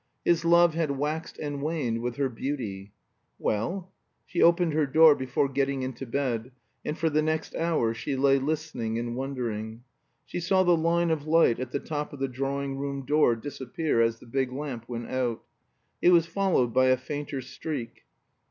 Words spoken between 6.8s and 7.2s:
and for